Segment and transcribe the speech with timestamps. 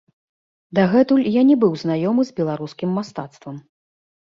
[0.79, 3.67] Дагэтуль я не быў знаёмы з беларускім мастацтвам.